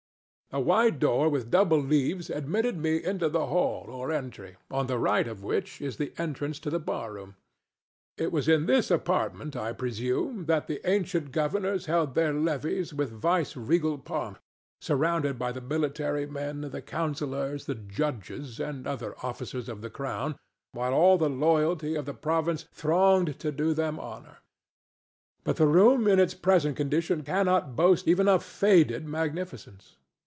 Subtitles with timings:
[0.53, 4.97] A wide door with double leaves admitted me into the hall or entry, on the
[4.97, 7.37] right of which is the entrance to the bar room.
[8.17, 13.11] It was in this apartment, I presume, that the ancient governors held their levees with
[13.13, 14.39] vice regal pomp,
[14.81, 20.35] surrounded by the military men, the counsellors, the judges, and other officers of the Crown,
[20.73, 24.39] while all the loyalty of the province thronged to do them honor.
[25.45, 29.95] But the room in its present condition cannot boast even of faded magnificence.